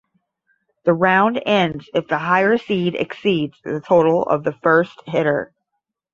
[0.83, 5.53] The round ends if the higher seed exceeds the total of the first hitter.